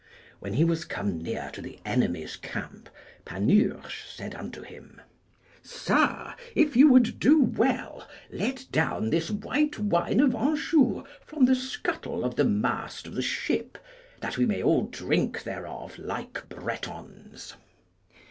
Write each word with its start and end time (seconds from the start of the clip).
When 0.39 0.53
he 0.55 0.63
was 0.63 0.83
come 0.83 1.21
near 1.21 1.51
to 1.53 1.61
the 1.61 1.77
enemy's 1.85 2.35
camp, 2.35 2.89
Panurge 3.23 4.03
said 4.09 4.33
unto 4.33 4.63
him, 4.63 4.99
Sir, 5.61 6.33
if 6.55 6.75
you 6.75 6.91
would 6.91 7.19
do 7.19 7.39
well, 7.43 8.07
let 8.31 8.65
down 8.71 9.11
this 9.11 9.29
white 9.29 9.77
wine 9.77 10.19
of 10.19 10.33
Anjou 10.33 11.03
from 11.23 11.45
the 11.45 11.53
scuttle 11.53 12.25
of 12.25 12.35
the 12.35 12.45
mast 12.45 13.05
of 13.05 13.13
the 13.13 13.21
ship, 13.21 13.77
that 14.21 14.39
we 14.39 14.47
may 14.47 14.63
all 14.63 14.87
drink 14.87 15.43
thereof, 15.43 15.99
like 15.99 16.49
Bretons. 16.49 17.53